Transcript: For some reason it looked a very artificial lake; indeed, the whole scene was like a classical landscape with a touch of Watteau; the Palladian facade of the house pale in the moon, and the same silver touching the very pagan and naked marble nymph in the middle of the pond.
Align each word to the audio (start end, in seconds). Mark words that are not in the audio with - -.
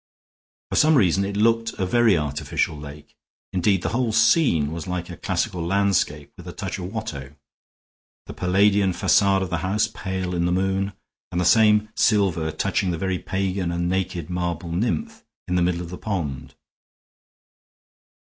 For 0.71 0.77
some 0.77 0.95
reason 0.95 1.23
it 1.23 1.37
looked 1.37 1.73
a 1.73 1.85
very 1.85 2.17
artificial 2.17 2.75
lake; 2.75 3.15
indeed, 3.53 3.83
the 3.83 3.89
whole 3.89 4.11
scene 4.11 4.71
was 4.71 4.87
like 4.87 5.11
a 5.11 5.15
classical 5.15 5.63
landscape 5.63 6.33
with 6.35 6.47
a 6.47 6.53
touch 6.53 6.79
of 6.79 6.91
Watteau; 6.91 7.35
the 8.25 8.33
Palladian 8.33 8.93
facade 8.93 9.43
of 9.43 9.51
the 9.51 9.59
house 9.59 9.87
pale 9.93 10.33
in 10.33 10.45
the 10.47 10.51
moon, 10.51 10.93
and 11.31 11.39
the 11.39 11.45
same 11.45 11.89
silver 11.95 12.51
touching 12.51 12.89
the 12.89 12.97
very 12.97 13.19
pagan 13.19 13.71
and 13.71 13.89
naked 13.89 14.27
marble 14.27 14.71
nymph 14.71 15.23
in 15.47 15.53
the 15.53 15.61
middle 15.61 15.81
of 15.81 15.91
the 15.91 15.99
pond. 15.99 16.55